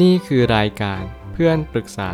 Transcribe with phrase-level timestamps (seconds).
[0.00, 2.12] นี่คือรายการเพื่อนปรึกษา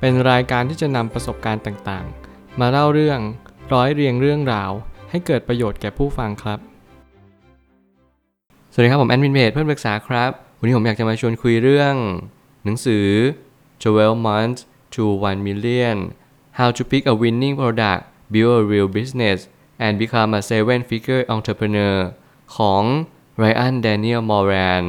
[0.00, 3.20] เป็นรายการที่จะนำประสบการณ์ต่างๆ มาเล่าเรื่อง
[3.72, 4.70] ร้อยเรียงเรื่องราว
[5.10, 6.58] ให้เกิดประโยชน์แก่ผู้ฟังครับ
[8.72, 11.94] สวัสดีครับผมแอดมินเพจเพื่อนปรึกษาครับ วันนี้ผมอยากจะมาชวนคุยเรื่อง
[12.64, 13.06] หนังสือ
[13.82, 14.60] 12 months
[14.94, 15.96] to 1 million
[16.58, 19.38] how to pick a winning product build a real business
[19.84, 21.96] and become a seven figure entrepreneur
[22.56, 22.82] ของ
[23.42, 24.86] Ryan Daniel Moran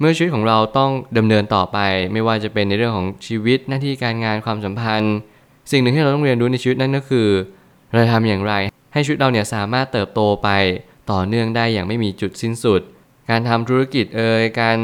[0.00, 1.78] เมื่อชีวิตของเราต้องดำเนินต่อไป
[2.12, 5.16] ไม่ว่าจะเป็นในเรื่องของชีวิตหน้าที่การงานความสัมพันธ์
[5.70, 7.28] สิ่งหนึ่งที่เราต้องเรียนรู้ในชีวิตนั่นก็คือ
[7.92, 8.54] เราทำอย่างไร
[8.92, 10.48] ให้ชีวิตเราเนี่ยสามารถเติบโตไป
[11.12, 12.80] ต่อเนื่องได้อย่างไม่มีจุดสิ้นสุด
[13.30, 14.76] การทำธุรกิจเอ่ยการ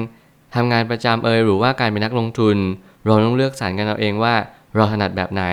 [0.55, 2.57] ทำงานประจำเอ่ยหรือว่าการเป็นนักลงทุน
[3.05, 4.35] เราต้องเลือกสรรกันเอาเองว่า
[4.77, 5.45] เราถนัดแบบไหน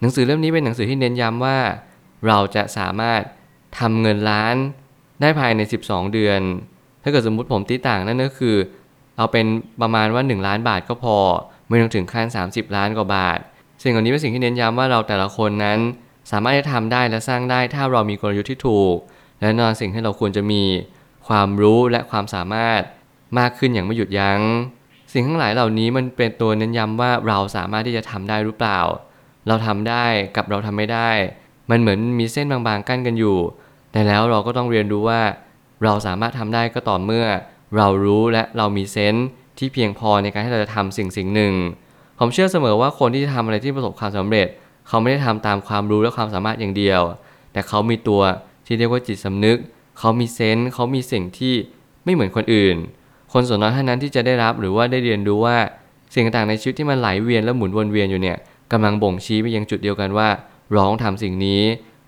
[0.00, 1.58] หนังสือเล่มนี้เป็นหนังสือที่เน้นย้ำว่า
[2.26, 3.20] เราจะสามารถ
[3.78, 4.56] ทำเงินล้าน
[5.20, 6.40] ได้ภายใน 12 เดือน
[7.02, 8.56] ถ้าเกิดสมมุติผมตีต่างนั่นก็คือ
[9.18, 9.46] เอาเป็น
[9.80, 11.16] ประมาณว่า 1 ล้านบาทก็พอ
[11.68, 13.38] ไม่ต้องถึงขั้น 30 ล้านกว่าบาท
[13.82, 15.78] สิ่งเหล่านี้เป็นสิ่งที่เน้นย้ำว่าเราแต่ละคนนั้น
[16.30, 18.96] สามารถจะทำได้และสร้างได้ถ้าเรามีกลยุทธ์ที่ถูก
[19.40, 20.62] และนอนสิ่งที่เราควรจะมี
[21.28, 22.80] ความรู้และความสามารถ
[23.38, 24.40] มากขึ้นอย่างไม่หยุดยัง้ง
[25.12, 28.80] สิ่งทั้งหลายเหล่านี้มันเป็นตัวเน้นย้ำว่าเราสามารถที่จะทำได้หรือเปล่า
[29.46, 30.04] เราทำได้
[30.36, 31.10] กับเราทำไม่ได้
[31.70, 33.38] มันเหมือนมีเส้นบางๆกั้นกันอยู่
[33.92, 35.20] แต่แล้วเราก็ต้องเรียนรู้ว่า
[35.84, 37.26] เราสามารถทำได้ก็ต่อเมื่อ
[37.76, 39.26] เรารู้และเรามีเซนส์
[39.58, 41.52] ที่เพียงพอในการที่เราจะทำสิ่งสิ่งหนึ่ง
[42.18, 44.46] ผมเชื่อเสมอว่าคนที่จะทำอะไรที่ประสบความสำเร็จ
[44.88, 47.02] เขาไม่ได้ทำตามความรู้และความสามารถอย่างเดียว
[47.52, 48.22] แต่เขามีตัว
[48.66, 49.58] ที่เรียกว่าจิตสำนึก
[49.98, 51.54] เขามีเซนส์เขามีสิ่งที่
[52.04, 52.76] ไม่เหมือนคนอื่น
[53.32, 55.56] คนส่วนน้อยเท่านั้นที่จะได้รับหรือว่าได้เรียนรู้ว่า
[56.14, 58.36] สิ่งต่างๆในชีวิตที่มันไหลเวียนและหมุนวนเวียนอยู่เนี่ย
[58.72, 60.28] กำลังบ่งชี้ไปยังจุดเดียวกันว่า
[60.72, 61.62] เราต้องทำสิ่งนี้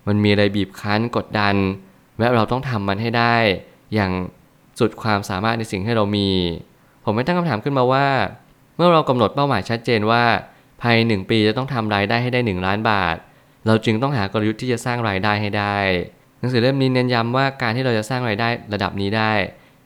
[0.07, 1.55] มันมีอะไรบีบคั้นกดดัน
[2.19, 3.35] และเราต้องทำมันให้ได้
[3.93, 4.11] อย่าง
[4.81, 6.29] สุดความสามารถในสิ่งที่เรามี
[7.05, 8.07] ผมไม่ตั้งคำถามขึ้นมาว่า
[8.75, 10.23] เมื่อเรากำหนดเป้าหมายชัดเจนว่า
[10.81, 13.15] ภายในหนึ่งปีจะต้องทำรายได้ให้ได้ 1 ล้านบาท
[13.67, 15.77] เราจึงต้องหากลยุทธ์ที่จะสร้างรายได้ให้ได้
[16.39, 19.33] หนังสือเล่มนี้เน้นย้ำว่าการที่เราจะสร้างรายได้ระดับนี้ได้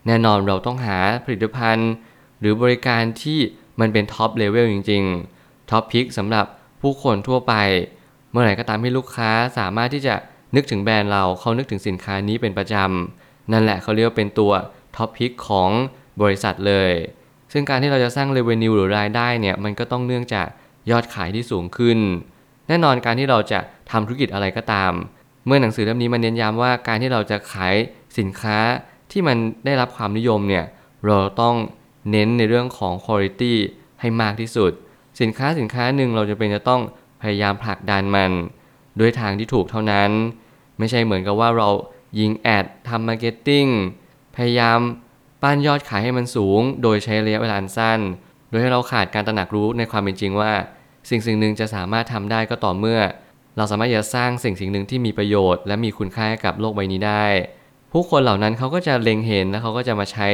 [0.08, 1.92] แน่นอนเราต้องหาผลิตภัณฑ์
[2.40, 3.40] หรือบริการที่
[3.80, 6.46] มันเป็น top level จริงๆ top pick สำหรับ
[6.82, 7.54] ผู้คนทั่วไป
[8.32, 10.16] เมื่อไหร่ก็ตามที่ลูกค้าสามารถที่จะ
[10.56, 14.52] นึกถึงแบรนด์เราเขานึกถึงสินค้านี้เป็นประจำนั่นแหละเขาเรียกว่าเป็นตัว
[14.98, 15.70] top pick ของ
[16.22, 16.92] บริษัทเลย
[17.52, 20.48] ซึ่งการที่เราจะสร้าง revenue หรือรายได้เนี่ยมันก็ต้องเนื่องจาก
[20.92, 22.00] ยอดขายที่สูงขึ้น
[22.68, 23.60] แน่นอนการที่เราจะ
[23.92, 24.92] ทำธุรกิจอะไรก็ตาม
[25.46, 27.76] เมื่อหนังสือเล่มนี้มันเน้นย้ำว่าการที่เราจะขาย
[28.18, 28.58] สินค้า
[29.12, 30.66] ที่มันได้รับความนิยมเนี่ย
[31.06, 31.56] เราต้อง
[32.12, 33.44] เน้นในเรื่องของคุณภาพ
[34.00, 34.72] ให้มากที่สุด
[35.22, 36.82] สินค้าสินค้าหนึ่งเราจะเป็นจะต้อง
[37.22, 38.32] พยายามผลักดันมัน
[39.00, 40.10] ด้วยทางที่ถูกเท่านั้น
[40.78, 41.70] ไม่ใช่เหมือนกับว่าเรา
[42.20, 43.66] ยิง ad ทำ marketing
[44.36, 44.80] พยายาม
[45.42, 48.00] ปั้นยอดขายให้มันสูง โดยใช้ระยะเวลาสั้น
[48.50, 50.52] โดยให้เราขาดการตระหนักรู้ในความเป็นจริงว่า
[51.10, 53.00] สิ่งสิ่งหนึ่งจะสามารถทำได้ก็ต่อเมื่อ
[53.58, 57.26] เราสามารถจะสร้างสิ่งสิ่งหนึ่งที่มีประโยชน์ และมีคุณค่าให้กับโลกใบนี้ได้
[57.92, 60.28] ผู้คนเหล่านั้นเขาก็จะเล็งเห็นและเขาก็จะมาใช้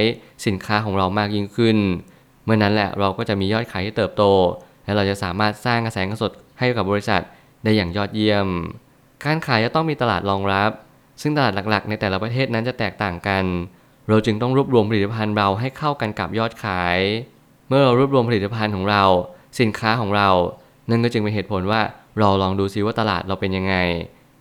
[0.46, 1.78] สินค้าของเรามากยิ่งขึ้น
[2.44, 4.24] เมื่อนั้นแหละเราก็จะมียอดขายที่เติบโต
[4.86, 7.22] และเราจะสามารถสร้างกระแสเงินสดให้กับบริษัท
[7.64, 8.48] ได้อย่างยอดเยี่ยม
[9.26, 10.72] การขายจะต้องมีตลาดรองรับ
[11.22, 13.44] ซึ่งตลาดหลักๆ ในแต่ละประเทศนั้นจะแตกต่างกัน
[14.10, 17.00] เราจึงต้องรวบรวมผลิตภัณฑ์เราให้เข้ากันกับยอดขาย
[17.68, 19.04] เมื่อเรารวบรวมผลิตภัณฑ์ของเรา
[19.60, 20.30] สินค้าของเรา
[20.90, 21.82] นั่นก็จึงเป็นเหตุผลว่า
[22.20, 23.76] เราลองดูซิว่าตลาดเราเป็นยังไง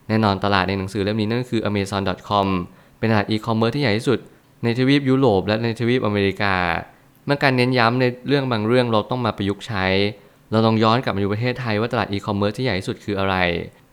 [0.08, 2.46] แน่นอนตลาดในหนังสือเล่มนี้นั่นคือ amazon.com
[2.98, 4.18] เป็นตลาดอีคอมเมิร์ซที่ใหญ่ที่สุด
[4.64, 6.54] ในทวีปยุโรปและในทวีปอเมริกา
[7.26, 9.86] เมื่อการเน้นย้ำในเรื่องบางเรื่องเราต้องมาประยุกต์ใช้
[10.50, 13.36] เราลองย้อนกลับมาดูประเทศไทยว่าตลาดอีคอมเมิร์ซที่ใหญ่ที่สุดคืออะไร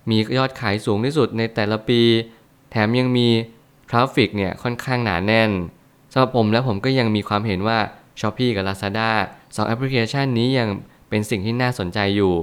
[0.09, 2.01] มียอดขายสูงที่สุดในแต่ละปี
[2.71, 3.27] แถมยังมี
[3.89, 5.49] traffic เนี่ยค่อนข้างหนาแน่น
[6.11, 7.79] สำหรับผมและผมก็ยังมีความเห็นว่า
[8.19, 9.09] s h อ p e e กับ Lazada
[9.55, 10.69] สองแอปพลิเคชันนี้ยัง
[11.09, 12.35] เป็นสิ่งที่น่าสนใจอยู่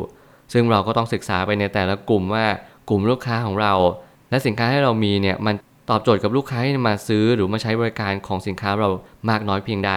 [0.53, 2.47] ซึ่งเราก็ต้องศึกษาไปในแต่ละกลุ่มว่า
[2.89, 3.75] กลุ่มลูกค้าของเรา
[4.31, 5.55] และสินค้าที่เรามีเนี่ยมัน
[5.91, 8.89] ตอบโจทย์กับลูกค้าที่มาซื้อหรือมาใช้บริการของสินค้าเรา
[9.31, 9.93] มากน้อยเพียงใด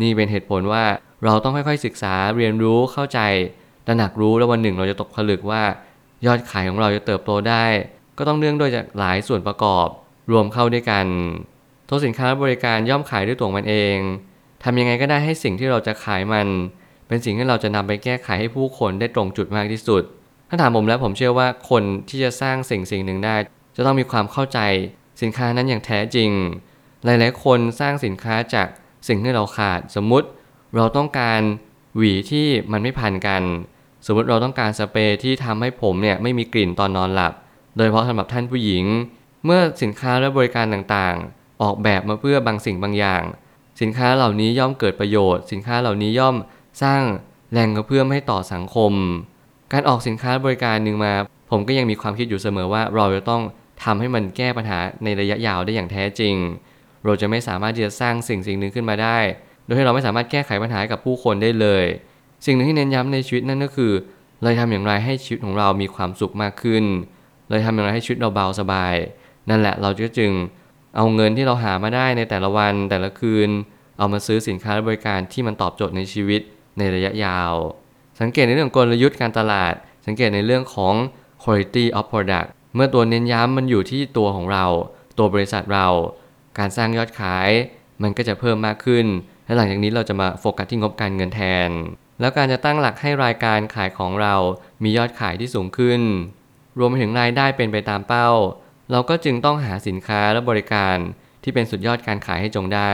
[0.00, 0.84] นี่เป็นเหตุผลว่า
[1.24, 3.20] เราต้องค่อยๆศึกษาเรียนรู้เข้าใจ
[3.86, 5.62] ตระหนักรู้แล้ววันหนึ่งเราจะตกผลึกว่า
[6.26, 7.64] ยอดขายของเราจะเติบโตได้
[8.18, 9.88] ก็ต้องเนื่องด้วยจากหลายส่วนประกอบ
[10.30, 11.06] รวมเข้าด้วยกัน
[11.88, 13.96] ตัวสินค้าและบริการย่อมขายด้วยตัวมันเอง
[14.64, 16.46] ทำยังไงก็ได้ให้สิ่งที่เราจะขายมัน
[17.08, 20.02] เป็นสิ่งที่เราจะนำไปแก้ไขให้ผู้คนได้ตรงจุดมากที่สุด
[20.48, 23.36] ถ้าถามผมแล้วผมเชื่อว่าคนที่จะสร้างสิ่งสิ่งหนึ่งได้
[23.76, 24.58] จะต้องมีความเข้าใจ
[25.22, 26.30] สินค้านั้นอย่างแท้จริง
[27.04, 28.68] หลาย ๆ คนสร้างสินค้าจาก
[29.08, 30.26] สิ่งที่เราขาด สมมุติ
[30.76, 31.40] เราต้องการ
[31.96, 33.42] หวีที่มันไม่พันกัน
[34.06, 37.32] สมมติเราต้องการสเปรย์ที่ทำให้ผมเนี่ยไม่มีกลิ่นตอนนอนหลับ
[37.76, 38.84] โดยเฉพาะสำหรับท่านผู้หญิง
[39.44, 43.22] เมื่อสินค้าและบริการต่างๆ ออกแบบมาเพื่อบางสิ่งบางอย่าง
[43.80, 46.36] สินค้าเหล่านี้ย่อมเกิดประโยชน์ สินค้าเหล่านี้ย่อม
[46.82, 47.02] สร้าง
[47.52, 48.92] แรงกระเพื่อมให้ต่อสังคม
[49.72, 51.12] การออกสินค้าบริการหนึ่งมา
[51.50, 53.42] ผมก็ยังมีความคิดอยู่เสมอว่าเราจะต้อง
[53.84, 56.34] ทำให้มันแก้ปัญหาในระยะยาวได้อย่างแท้จริง
[57.04, 59.18] เราจะไม่สามารถที่จะสร้างสิ่งสิ่งหนึ่งขึ้นมาได้
[59.64, 61.84] โดยที่เราไม่สามารถแก้ไขปัญหากับผู้คนได้เลย
[62.46, 63.92] สิ่งหนึ่งที่เน้นย้ำในชีวิตนั่นก็คือ
[64.42, 66.84] เราทำอย่างไรให้ชีวิตของเรามีความสุขมากขึ้น
[67.48, 68.94] เราทำอย่างไรให้ชีวิตเราเบาสบาย
[69.48, 70.32] นั่นแหละเราก็จึง
[70.96, 73.50] เอาเงินที่เราหามาได้ในแต่ละวันแต่ละคืน
[73.98, 76.40] เอามาซื้อสินค้าและบริการที่มันตอบโจทย์ในชีวิต
[76.78, 77.52] ในระยะยาว
[78.20, 79.74] สังเกตในเรื่องกลยุทธ์การตลาด
[80.06, 80.94] สังเกตในเรื่องของ
[81.42, 84.66] quality of product เมื่อตัวเน้นย้ำมันอยู่ที่ตัวของเรา
[85.18, 85.88] ตัวบริษัทเรา
[86.58, 87.48] การสร้างยอดขาย
[88.02, 89.06] มันก็จะเพิ่มมากขึ้น
[89.44, 91.70] และหลังจากนี้เราจะมาโฟกัสที่งบการเงินแทน
[92.20, 94.34] แล้วการจะตั้งหลักให้รายการขายของเรา
[94.82, 96.00] มียอดขายที่สูงขึ้น
[96.78, 98.28] รวมไปถึงรายได้เป็นไปตามเป้า
[98.92, 100.96] เราก็จึงต้องหาสินค้าและบริการ
[101.42, 102.92] ที่เป็นสุดยอดการขายให้จงได้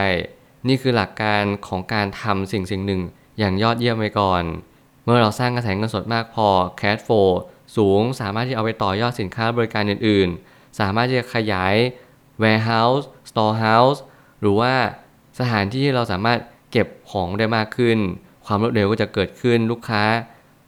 [0.67, 3.01] นี่คือหลักการของการทำสิ่งสิ่งหนึ่ง
[3.39, 4.43] อย่างยอดเยี่ยมไว้ก่อน
[5.03, 6.47] เมื่อเราสร้างกระแสเงินสดมากพอ
[6.79, 7.29] cash flow
[7.77, 11.75] สูงสามารถที่เอาไปต่อยอดสินค้าบริการอื่น ๆ สามารถที่จะขยาย
[12.41, 13.99] warehouse storehouse
[14.41, 14.73] หรือว่า
[15.39, 16.39] สถานที่ที่เราสามารถ
[16.71, 17.97] เก็บของได้มากขึ้น
[18.45, 20.03] ความรวดเร็วก็จะเกิดขึ้นลูกค้า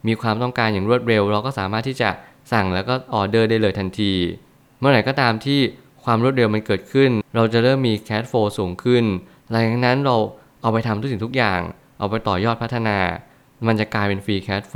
[0.06, 2.10] มีความต้องการอย่างรวดเร็ว เราก็สามารถที่จะ
[2.52, 4.12] สั่งแล้วก็ออเดอร์ได้เลยทันที
[4.82, 5.60] เมื่อไหร่ก็ตามที่
[6.04, 9.04] ความรวดเร็วมันเกิดขึ้น เราจะเริ่มมีแคชโฟสูงขึ้น
[9.50, 10.16] หลังจากนั้นเรา
[10.62, 11.60] เอาไปทำทุกสิ่งทุกอย่าง
[11.98, 12.98] เอาไปต่อยอดพัฒนา
[13.66, 14.74] มันจะกลายเป็นฟรีแคชโฟ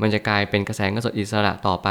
[0.00, 1.90] มันจะกลายเป็นกระแสเงินสดอิสระต่อไป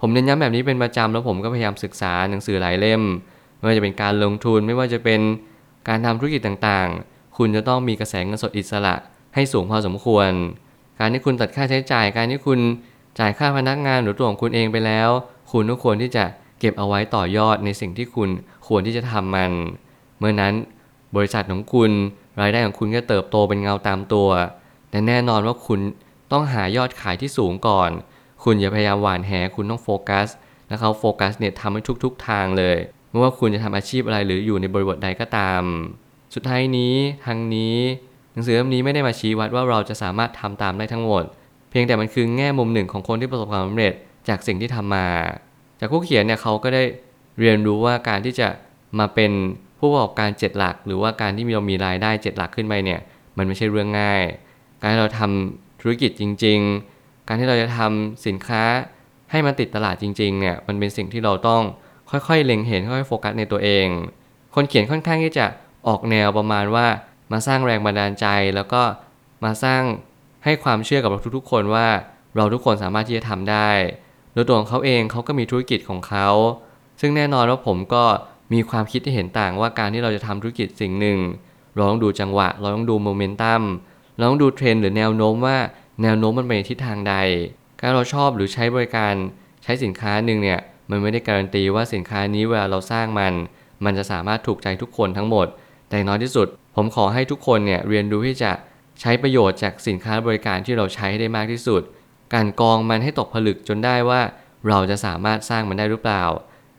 [0.00, 3.02] ผมเน้นย้ำแบบนี้เป็นประจำแล้วผมก็พยายามศึกษาหนังสือหลายเล่ม
[3.56, 5.20] ไม่ว่าจะเป็นการลงทุน ไม่ว่าจะเป็น
[5.88, 8.94] การทำธุรกิจต่างๆ คุณจะต้องมีกระแสเงินสดอิสระ
[9.34, 10.30] ให้สูงพอสมควร
[10.98, 12.58] การที่คุณตัดค่าใช้จ่าย การที่คุณ
[13.18, 15.08] จ่ายค่าพนักงานหรือตัวของคุณเองไปแล้ว
[15.52, 16.24] คุณก็ควรที่จะ
[16.58, 18.28] เก็บเอาไว้ต่อยอดในสิ่งที่คุณ
[18.66, 19.52] ควรที่จะทำมัน
[20.18, 20.52] เมื่อนั้น
[21.16, 21.90] บริษัทของคุณ
[22.40, 24.28] รายได้ของคุณก็เติบโตเป็นเงาตามตัว
[24.90, 25.80] แต่แน่นอนว่าคุณ
[26.32, 27.90] ต้องหายอดขายที่สูงก่อน
[28.44, 30.28] คุณอย่าพยายามหวานแหคุณต้องโฟกัส
[30.68, 32.76] และเขาโฟกัสเนี่ยทำให้ทุกๆทางเลย
[33.10, 35.62] ไม่ว่าคุณจะทำอาชีพอะไรหรืออยู่ในบริบทใดก็ตาม
[36.34, 36.94] สุดท้ายนี้
[37.26, 37.76] ทางนี้
[38.32, 41.24] หนังสือเล่มนี้ไม่ได้มาชี้วัดว่าเราจะสามารถทำตามได้ทั้งหมด
[41.70, 43.92] เพียงแต่มันคือแง่มุมหนึ่งของคนที่ประสบความสำเร็จ
[44.28, 45.06] จากสิ่งที่ทำมา
[45.80, 46.82] จากผู้เขียนเนี่ยเขาก็ได้
[47.40, 48.48] เรียนรู้ว่าการที่จะ
[48.98, 49.32] มาเป็น
[49.78, 53.00] ผู้ประกอบการเจ็ดหลัก หรือว่าการที่เรามีรายได้เจ็ดหลักขึ้นไปเนี่ย
[53.36, 54.22] มันไม่ใช่เรื่องง่าย
[54.80, 56.58] การที่เราทำธุรกิจจริง
[56.94, 58.62] ๆ การที่เราจะทำสินค้า
[59.30, 61.62] ให้มันติดตลาดจริงๆเนี่ยมันเป็นสิ่งที่เราต้อง
[62.10, 63.86] ค่อยๆ เล็งเห็นค่อยๆโฟกัสในตัวเอง
[64.54, 65.46] คนเขียนค่อนข้างที่จะ
[65.88, 66.86] ออกแนวประมาณว่า
[67.32, 68.82] มาสร้างแรงบันดาลใจ แล้วก็
[69.44, 69.82] มาสร้าง
[70.44, 71.86] ให้ความเชื่อกับเราทุกๆ คนว่า
[72.36, 73.68] เราทุกคนสามารถที่จะทำได้
[74.36, 76.28] โดยตัวของเขาเองเขาก็มีธุรกิจของเขา
[77.00, 78.04] ซึ่งแน่นอนว่าผมก็
[78.52, 81.18] มีความคิดที่เห็นต่างว่าการที่เราจะทำธุรกิจสิ่งหนึ่ง
[81.74, 83.62] เราต้องดูจังหวะ เราต้องดูโมเมนตัม
[84.16, 85.56] เราต้องดูเทรนหรือแนวโน้มว่า
[86.02, 87.14] แนวโน้มมันไปในทิศทางใด
[87.80, 89.14] การเราชอบหรือใช้บริการ
[89.62, 90.60] ใช้สินค้าหนึ่งเนี่ย
[90.90, 93.34] มันไม่ได้การันตีว่าสินค้านี้เวลาเราสร้างมัน
[93.84, 95.46] มันจะสามารถถูกใจทุกคนทั้งหมด
[95.88, 96.46] แต่น้อยที่สุด
[96.76, 98.52] ผมขอให้ทุกคนเนี่ยเรียนรู้ที่จะ
[99.00, 101.82] ใช้ประโยชน์จากสินค้าบริการที่เราใช้ให้ได้มากที่สุด
[102.34, 104.20] การกองมันให้ตกผลึกจนได้ว่า
[104.68, 106.24] เราจะสามารถสร้างมันได้หรือเปล่า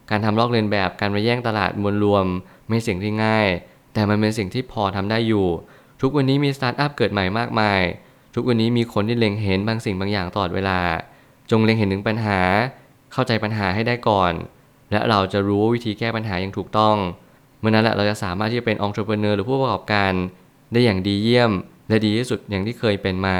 [0.09, 2.25] การทำลอกเลียนแบบการมาแย่งตลาดมวลรวม
[2.67, 3.47] ไม่สิ่งที่ง่าย
[3.93, 5.47] แต่มันเป็นสิ่งที่พอทำได้อยู่
[6.01, 7.81] ทุกวันนี้มีสตาร์ทอัพเกิดใหม่มากมาย
[8.35, 10.79] ทุกวันนี้มีคนที่เล็งเห็นบางสิ่งบางอย่างตลอดเวลา
[11.51, 12.39] จงเล็งเห็นถึงปัญหา
[13.13, 14.33] เข้าใจปัญหาให้ได้ก่อน
[14.91, 16.95] และเราจะรู้วิธีแก้ปัญหาอย่างถูกต้อง
[17.59, 20.11] เมื่อนั้นแหละเราจะสามารถที่จะเป็นองค์ประกอบหรือผู้ประกอบการ
[20.71, 21.51] ได้อย่างดีเยี่ยม
[21.89, 23.39] และดีที่สุดอย่างที่เคยเป็นมา